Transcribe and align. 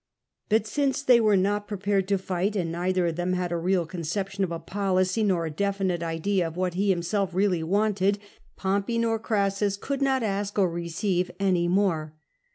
But 0.49 0.65
since 0.65 1.03
they 1.03 1.21
were 1.21 1.37
not 1.37 1.69
174 1.69 1.75
CEASSUS 1.75 1.77
prepared 1.77 2.07
to 2.07 2.25
fight, 2.25 2.55
and 2.59 2.71
neither 2.71 3.05
of 3.05 3.17
them 3.17 3.33
had 3.33 3.51
a 3.51 3.55
real 3.57 3.85
concep 3.85 4.29
tion 4.29 4.43
of 4.43 4.51
a 4.51 4.57
policy, 4.57 5.21
nor 5.21 5.45
a 5.45 5.51
definite 5.51 6.01
idea 6.01 6.47
of 6.47 6.57
what 6.57 6.73
he 6.73 6.89
himself 6.89 7.35
really 7.35 7.61
wanted, 7.61 8.17
Pompey 8.55 8.97
nor 8.97 9.19
Orassus 9.19 9.77
could 9.79 10.01
not 10.01 10.23
ask 10.23 10.57
or 10.57 10.71
receive 10.71 11.29
any 11.39 11.67
more. 11.67 12.15